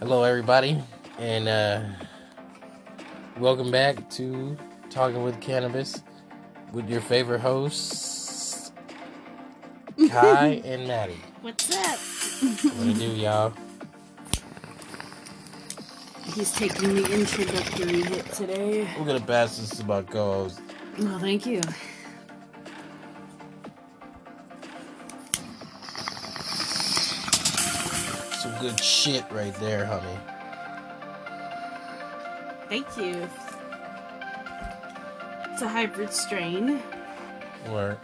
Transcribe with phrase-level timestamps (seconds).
[0.00, 0.82] Hello, everybody,
[1.18, 1.82] and uh,
[3.38, 4.56] welcome back to
[4.88, 6.02] Talking with Cannabis
[6.72, 8.72] with your favorite hosts,
[10.08, 11.20] Kai and Maddie.
[11.42, 11.98] What's up?
[11.98, 13.52] What to do, y'all?
[16.34, 18.88] He's taking the introductory hit today.
[18.98, 20.62] We're gonna pass this to my co-host.
[20.98, 21.60] Well, thank you.
[28.40, 30.18] Some good shit right there, honey.
[32.70, 33.28] Thank you.
[35.52, 36.80] It's a hybrid strain.
[37.68, 37.98] Word.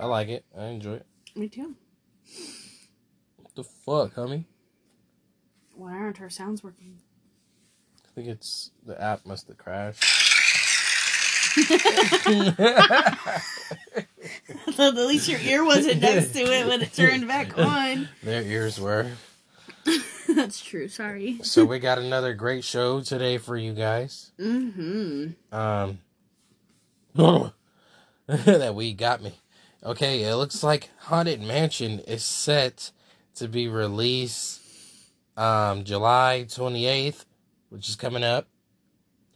[0.00, 0.46] I like it.
[0.58, 1.06] I enjoy it.
[1.36, 1.74] Me too.
[3.36, 4.46] What the fuck, homie?
[5.74, 7.00] Why aren't our sounds working?
[8.06, 10.04] I think it's the app must have crashed.
[14.78, 18.08] At least your ear wasn't next to it when it turned back on.
[18.22, 19.10] Their ears were.
[20.28, 20.88] That's true.
[20.88, 21.38] Sorry.
[21.42, 24.30] So we got another great show today for you guys.
[24.38, 25.54] Mm-hmm.
[25.54, 25.98] Um,
[28.26, 29.32] that weed got me.
[29.82, 32.90] Okay, it looks like Haunted Mansion is set
[33.36, 34.60] to be released
[35.36, 37.24] um July 28th,
[37.70, 38.48] which is coming up.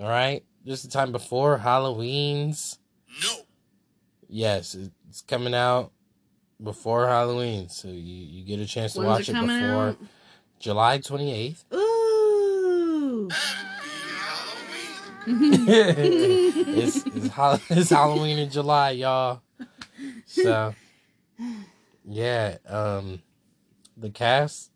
[0.00, 2.78] All right, just the time before Halloween's.
[3.22, 3.36] No.
[4.28, 4.74] Yes,
[5.08, 5.92] it's coming out
[6.62, 9.98] before Halloween, so you, you get a chance to When's watch it it, before out?
[10.58, 11.64] July 28th.
[11.74, 13.28] Ooh.
[15.26, 19.42] it's, it's, Hall- it's Halloween in July, y'all.
[20.26, 20.74] So,
[22.04, 23.22] yeah, um,
[23.96, 24.70] the cast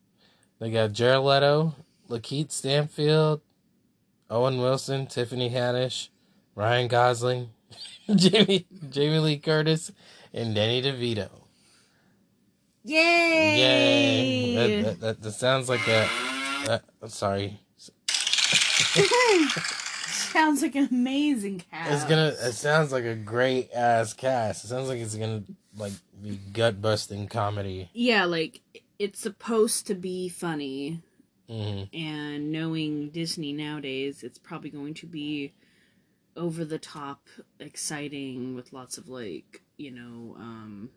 [0.58, 1.74] they got Jared Leto,
[2.08, 3.40] Lakeith Stanfield,
[4.30, 6.08] Owen Wilson, Tiffany Haddish,
[6.54, 7.50] Ryan Gosling,
[8.14, 9.92] Jamie Jamie Lee Curtis,
[10.32, 11.30] and Danny DeVito.
[12.84, 13.58] Yay!
[13.58, 14.54] Yay!
[14.54, 16.08] That, that, that, that sounds like a.
[16.68, 17.60] Uh, I'm sorry.
[20.36, 21.92] Sounds like an amazing cast.
[21.92, 22.26] It's gonna.
[22.28, 24.64] It sounds like a great ass cast.
[24.64, 25.44] It sounds like it's gonna
[25.78, 27.88] like be gut busting comedy.
[27.94, 28.60] Yeah, like
[28.98, 31.00] it's supposed to be funny,
[31.48, 35.52] hmm and knowing Disney nowadays, it's probably going to be
[36.36, 40.90] over the top exciting with lots of like, you know, um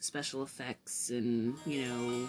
[0.00, 2.28] special effects and, you know,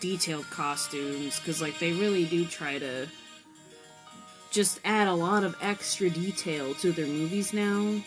[0.00, 3.06] detailed costumes cuz like they really do try to
[4.50, 8.00] just add a lot of extra detail to their movies now.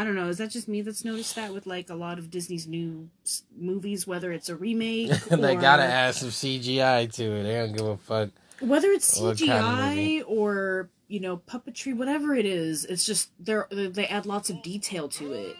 [0.00, 0.28] I don't know.
[0.28, 3.42] Is that just me that's noticed that with like a lot of Disney's new s-
[3.58, 7.42] movies, whether it's a remake they or- gotta add some CGI to it.
[7.42, 8.30] They don't give a fuck.
[8.60, 9.58] whether it's What kind of?
[9.64, 13.56] CGI or you know puppetry, whatever it is, it's just they
[13.88, 15.56] they add lots of detail to it.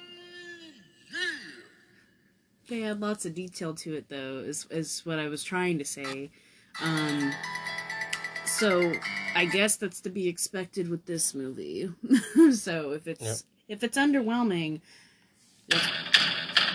[2.69, 5.84] They add lots of detail to it, though, is is what I was trying to
[5.84, 6.31] say.
[6.82, 7.32] Um,
[8.44, 8.93] so
[9.34, 11.91] I guess that's to be expected with this movie.
[12.53, 13.37] so if it's Yep.
[13.68, 14.80] If it's underwhelming,
[15.68, 15.88] that's,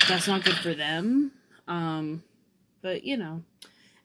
[0.08, 1.32] that's not good for them.
[1.68, 2.24] Um,
[2.82, 3.44] but you know,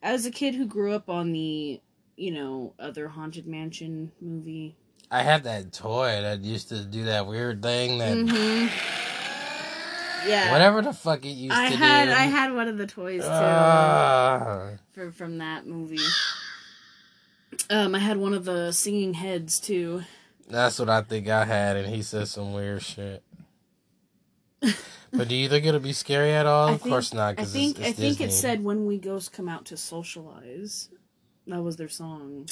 [0.03, 1.81] as a kid who grew up on the
[2.17, 4.77] you know other haunted mansion movie,
[5.11, 8.71] I had that toy that used to do that weird thing that
[10.27, 12.13] yeah, whatever the fuck it used I to had do.
[12.13, 13.29] I had one of the toys too.
[13.31, 14.71] Ah.
[14.93, 15.99] for, from that movie.
[17.71, 20.03] Um, I had one of the singing heads too.
[20.49, 23.23] That's what I think I had, and he said some weird shit.
[25.13, 26.69] but do you think it'll be scary at all?
[26.69, 27.29] I of think- course not.
[27.31, 28.25] I Cause think it's, it's I think Disney.
[28.27, 30.89] it said "When We Ghosts Come Out to Socialize."
[31.47, 32.47] That was their song.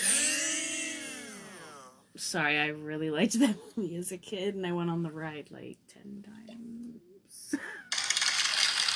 [2.16, 5.48] Sorry, I really liked that movie as a kid, and I went on the ride
[5.50, 7.54] like ten times.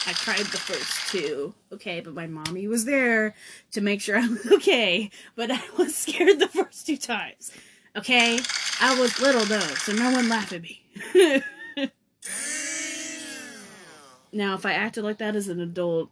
[0.06, 3.34] I cried the first two, okay, but my mommy was there
[3.72, 5.11] to make sure I was okay.
[5.37, 7.53] But I was scared the first two times,
[7.96, 8.38] okay.
[8.80, 10.82] I was little though, so no one laugh at me.
[14.32, 16.10] Now, if I acted like that as an adult,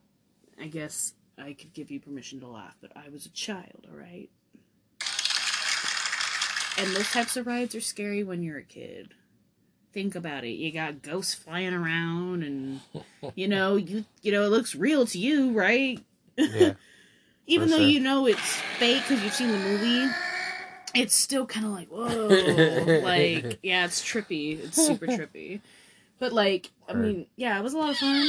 [0.60, 4.30] I guess I could give you permission to laugh, but I was a child, alright?
[6.76, 9.14] And those types of rides are scary when you're a kid.
[9.92, 10.50] Think about it.
[10.50, 12.80] You got ghosts flying around and
[13.34, 16.00] you know, you you know, it looks real to you, right?
[16.36, 16.74] Yeah.
[17.46, 17.86] Even though sure.
[17.86, 20.12] you know it's fake because you've seen the movie,
[20.94, 23.00] it's still kind of like, whoa.
[23.02, 24.62] like, yeah, it's trippy.
[24.64, 25.60] It's super trippy.
[26.18, 28.26] But, like, I mean, yeah, it was a lot of fun.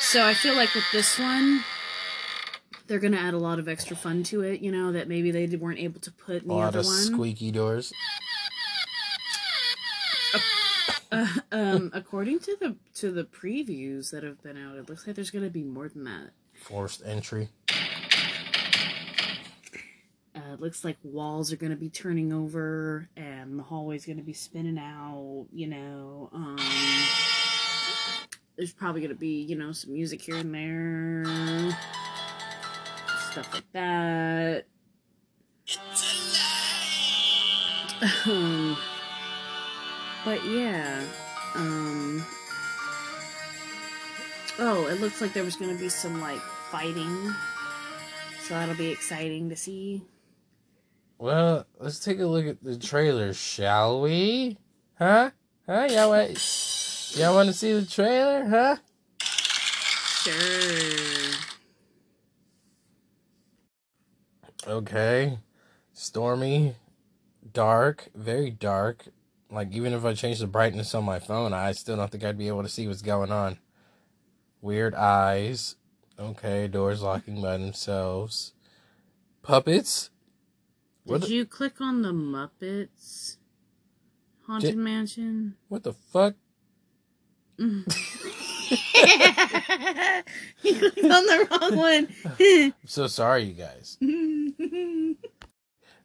[0.00, 1.62] So I feel like with this one,
[2.86, 5.30] they're going to add a lot of extra fun to it, you know, that maybe
[5.30, 6.94] they weren't able to put in A the lot other of one.
[6.96, 7.92] squeaky doors.
[11.12, 15.16] Uh, um, according to the to the previews that have been out, it looks like
[15.16, 16.30] there's going to be more than that.
[16.54, 17.48] Forced entry.
[20.52, 24.78] It looks like walls are gonna be turning over and the hallway's gonna be spinning
[24.78, 25.46] out.
[25.52, 26.58] You know, um,
[28.56, 31.24] there's probably gonna be you know some music here and there,
[33.30, 34.66] stuff like that.
[38.26, 38.76] Um,
[40.24, 41.04] but yeah,
[41.54, 42.24] um,
[44.58, 47.34] oh, it looks like there was gonna be some like fighting,
[48.42, 50.02] so that'll be exciting to see.
[51.20, 54.56] Well, let's take a look at the trailer, shall we?
[54.96, 55.32] Huh?
[55.66, 55.86] Huh?
[55.90, 58.46] Y'all want, y'all want to see the trailer?
[58.48, 58.76] Huh?
[60.22, 61.34] Sure.
[64.66, 65.38] Okay.
[65.92, 66.76] Stormy,
[67.52, 69.04] dark, very dark.
[69.50, 72.38] Like, even if I change the brightness on my phone, I still don't think I'd
[72.38, 73.58] be able to see what's going on.
[74.62, 75.76] Weird eyes.
[76.18, 78.54] Okay, doors locking by themselves.
[79.42, 80.08] Puppets.
[81.18, 83.36] Did the, you click on the Muppets
[84.46, 85.56] Haunted Did- Mansion?
[85.68, 86.34] what the fuck?
[87.58, 87.84] you
[90.64, 92.08] clicked on the wrong one.
[92.40, 93.98] I'm so sorry, you guys.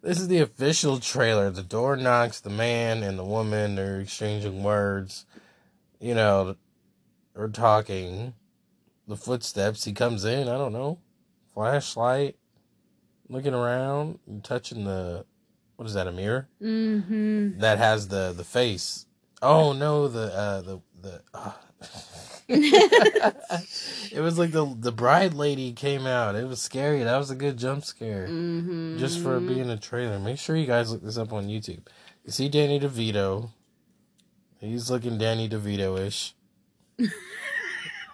[0.06, 1.50] This is the official trailer.
[1.50, 5.25] The door knocks, the man and the woman are exchanging words.
[6.00, 6.58] You know,
[7.36, 8.36] are talking.
[9.08, 11.00] The footsteps, he comes in, I don't know.
[11.56, 12.36] Flashlight,
[13.30, 15.25] looking around, and touching the
[15.75, 16.48] what is that, a mirror?
[16.62, 17.60] mm-hmm.
[17.60, 19.06] That has the the face.
[19.42, 21.51] Oh no, the uh the the uh.
[22.48, 26.36] it was like the the bride lady came out.
[26.36, 27.04] It was scary.
[27.04, 28.98] That was a good jump scare Mm-hmm.
[28.98, 30.19] just for being a trailer.
[30.19, 31.81] Make sure you guys look this up on YouTube.
[32.24, 33.50] You see Danny DeVito.
[34.60, 36.33] He's looking Danny DeVito ish.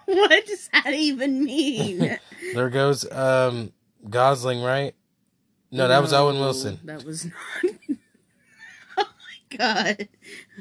[0.04, 2.18] What does that even mean?
[2.54, 3.72] There goes um
[4.10, 4.94] Gosling, right?
[5.72, 6.78] No, that was Owen Wilson.
[6.84, 7.34] That was not.
[8.98, 9.04] oh
[9.50, 10.08] my god.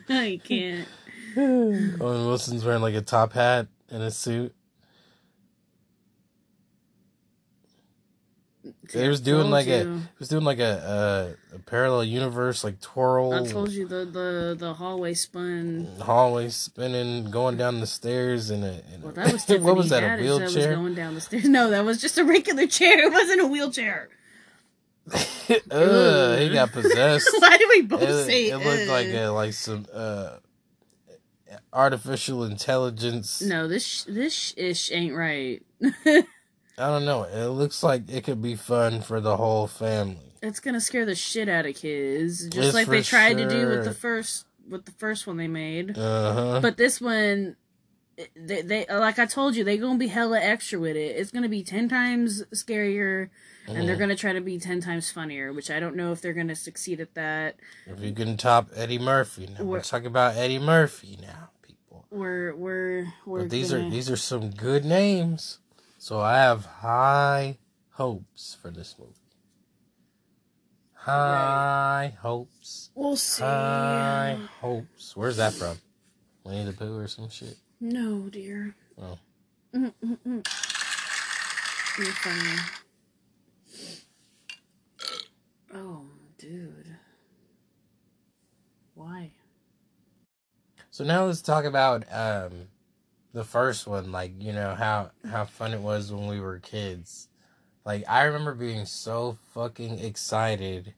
[0.10, 0.88] I can't.
[1.38, 4.56] Owen Wilson's wearing like a top hat and a suit.
[8.94, 9.96] He was doing like a you.
[9.96, 14.06] he was doing like a, a, a parallel universe like twirl I told you the,
[14.06, 15.88] the, the hallway spun.
[16.02, 20.04] hallway spinning, going down the stairs in a, in Well, that was what was that
[20.04, 20.76] a Haddish That was wheelchair?
[20.76, 21.48] going down the stairs.
[21.48, 23.08] No, that was just a regular chair.
[23.08, 24.10] It wasn't a wheelchair.
[25.72, 27.30] Ugh, he got possessed.
[27.40, 30.38] Why do we both it, say it It looked like a, like some uh
[31.74, 33.42] artificial intelligence.
[33.42, 35.62] No, this sh- this sh- ish ain't right.
[36.06, 36.24] I
[36.78, 37.24] don't know.
[37.24, 40.34] It looks like it could be fun for the whole family.
[40.42, 43.68] it's gonna scare the shit out of kids, just It's like they tried to do
[43.68, 45.98] with the first with the first one they made.
[45.98, 46.60] Uh huh.
[46.62, 47.56] But this one,
[48.36, 51.16] they, they like I told you, they gonna be hella extra with it.
[51.18, 53.30] It's gonna be ten times scarier,
[53.68, 53.86] and Mm.
[53.86, 55.54] they're gonna try to be ten times funnier.
[55.54, 57.56] Which I don't know if they're gonna succeed at that.
[57.88, 62.06] If you can top Eddie Murphy, now we're We're- talking about Eddie Murphy now, people.
[62.12, 63.40] We're we're we're.
[63.42, 65.60] But these gonna, are these are some good names,
[65.98, 67.58] so I have high
[67.92, 69.14] hopes for this movie.
[70.94, 72.92] High hopes.
[72.94, 73.42] We'll see.
[73.44, 75.16] High hopes.
[75.16, 75.78] Where's that from?
[76.44, 77.58] Winnie the Pooh or some shit?
[77.84, 78.76] No, dear.
[79.02, 79.18] Oh.
[79.74, 80.46] Mm-mm-mm.
[81.98, 82.60] You're funny.
[85.74, 86.06] Oh,
[86.38, 86.96] dude.
[88.94, 89.32] Why?
[90.92, 92.68] So now let's talk about um
[93.34, 97.30] the first one, like, you know, how how fun it was when we were kids.
[97.84, 100.94] Like I remember being so fucking excited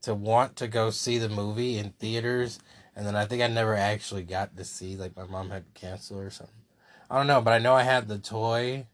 [0.00, 2.60] to want to go see the movie in theaters
[2.98, 5.80] and then I think I never actually got to see like my mom had to
[5.80, 6.54] cancel or something.
[7.08, 8.88] I don't know, but I know I had the toy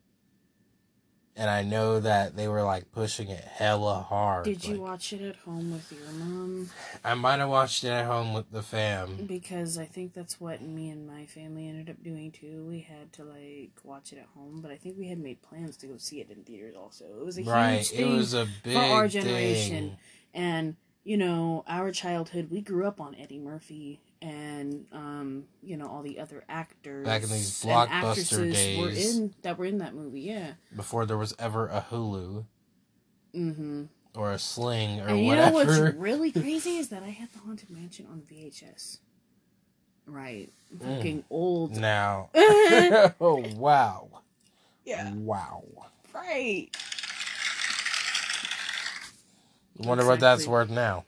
[1.34, 4.44] and I know that they were like pushing it hella hard.
[4.44, 6.68] Did you like, watch it at home with your mom?
[7.02, 9.24] I might have watched it at home with the fam.
[9.26, 12.62] Because I think that's what me and my family ended up doing too.
[12.68, 15.78] We had to like watch it at home, but I think we had made plans
[15.78, 17.06] to go see it in theaters also.
[17.20, 17.78] It was a Right.
[17.78, 19.78] huge It thing was a big our generation.
[19.78, 19.96] thing.
[20.34, 25.86] and you know our childhood we grew up on eddie murphy and um you know
[25.86, 29.18] all the other actors Back in these blockbuster actresses were days.
[29.18, 30.52] in that were in that movie yeah.
[30.74, 32.44] Before there was ever a Hulu.
[33.34, 33.84] Mm-hmm.
[34.16, 35.84] Or a Sling or and you know whatever.
[35.84, 38.98] what's really crazy is that i had the haunted mansion on vhs
[40.06, 40.50] right.
[40.74, 40.96] Mm.
[40.96, 41.76] fucking old.
[41.76, 44.08] Now, oh wow,
[44.84, 45.12] yeah.
[45.14, 45.64] Wow!
[46.12, 46.68] right
[49.82, 51.04] I wonder what that's worth now.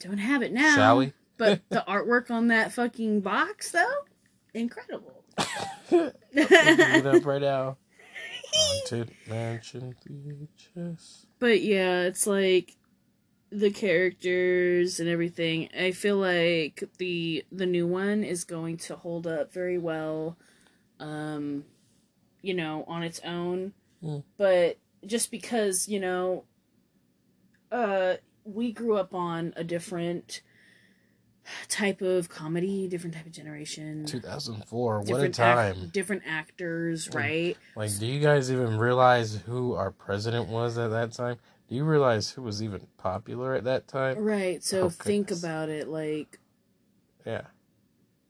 [0.00, 1.12] don't have it now Shall we?
[1.36, 4.04] but the artwork on that fucking box though
[4.54, 5.22] incredible
[5.90, 7.76] it up right now.
[8.54, 11.26] Haunted Mansion VHS.
[11.38, 12.74] But yeah, it's like
[13.50, 15.68] the characters and everything.
[15.78, 20.38] I feel like the the new one is going to hold up very well
[20.98, 21.64] um
[22.46, 23.72] you know, on its own.
[24.02, 24.22] Mm.
[24.38, 26.44] But just because, you know,
[27.76, 30.40] uh we grew up on a different
[31.68, 34.04] type of comedy, different type of generation.
[34.06, 35.00] 2004.
[35.02, 35.76] What a time.
[35.82, 37.56] Act, different actors, right?
[37.74, 41.36] Like, do you guys even realize who our president was at that time?
[41.68, 44.18] Do you realize who was even popular at that time?
[44.18, 44.62] Right.
[44.62, 46.38] So Oh, think about it like
[47.24, 47.42] Yeah.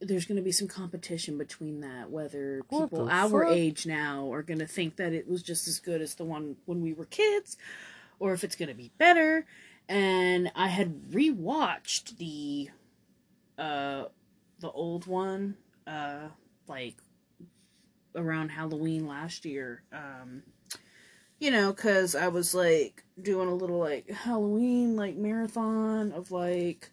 [0.00, 3.52] there's going to be some competition between that whether people our fuck?
[3.54, 6.56] age now are going to think that it was just as good as the one
[6.64, 7.56] when we were kids
[8.18, 9.46] or if it's going to be better.
[9.88, 12.70] And i had rewatched the
[13.56, 14.06] uh
[14.58, 15.56] the old one
[15.86, 16.28] uh
[16.66, 16.96] like
[18.14, 19.82] around halloween last year.
[19.92, 20.42] Um
[21.38, 26.90] you know cuz i was like doing a little like halloween like marathon of like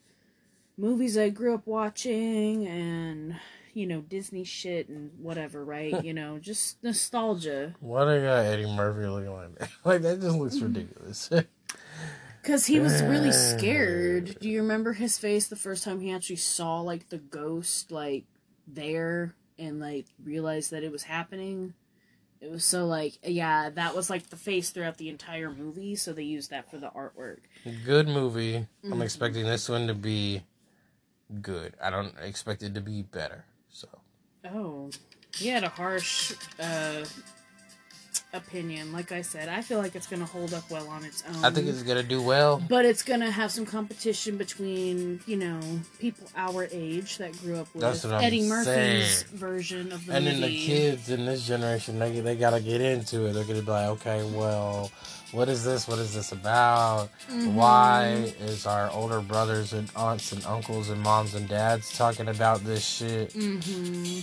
[0.77, 3.39] movies I grew up watching and
[3.73, 6.03] you know Disney shit and whatever, right?
[6.03, 9.69] you know, just nostalgia Why they got Eddie Murphy looking like that?
[9.85, 10.65] Like, that just looks Mm-hmm.
[10.73, 11.29] ridiculous.
[12.43, 14.37] cuz he was really scared.
[14.39, 18.25] Do you remember his face the first time he actually saw like the ghost like
[18.67, 21.73] there and like realized that it was happening?
[22.41, 26.11] It was so like yeah, that was like the face throughout the entire movie, so
[26.11, 27.39] they used that for the artwork.
[27.85, 28.55] good movie.
[28.83, 28.91] Mm-hmm.
[28.93, 30.41] I'm expecting this one to be
[31.41, 31.73] good.
[31.81, 33.45] I don't expect it to be better.
[34.45, 34.89] Oh,
[35.35, 37.05] he had a harsh uh,
[38.33, 38.91] opinion.
[38.91, 41.45] Like I said, I feel like it's going to hold up well on its own.
[41.45, 42.61] I think it's gonna do well.
[42.67, 45.59] but it's going to have some competition between, you know,
[45.99, 49.25] people our age that grew up with what I'm Eddie Murphy's saying.
[49.33, 53.25] version of the And then the kids in this generation, they they gotta get into
[53.27, 53.33] it.
[53.33, 54.91] They're gonna be like, okay, well,
[55.31, 55.87] what is this?
[55.87, 57.09] What is this about?
[57.29, 57.53] Mhm.
[57.53, 62.63] Why is our older brothers and aunts and uncles and moms and dads talking about
[62.63, 63.33] this shit?
[63.33, 64.19] Mm-hmm.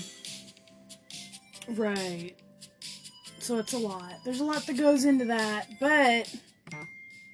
[1.80, 2.34] Right.
[3.50, 4.12] So it's a lot.
[4.22, 6.32] There's a lot that goes into that, but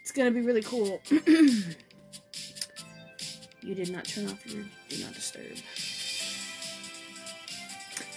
[0.01, 1.03] it's gonna be really cool.
[1.11, 1.75] you
[3.75, 5.59] did not turn off your do not disturb.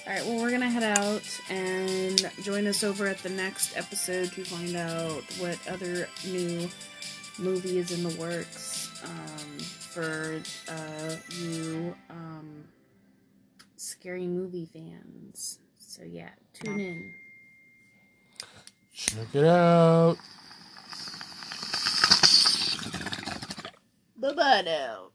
[0.07, 4.45] Alright, well we're gonna head out and join us over at the next episode to
[4.45, 6.69] find out what other new
[7.37, 12.63] movie is in the works um, for uh, you um,
[13.75, 15.59] scary movie fans.
[15.79, 17.13] So yeah, tune in.
[18.99, 20.17] Check it out.
[24.17, 25.11] Bye bye now.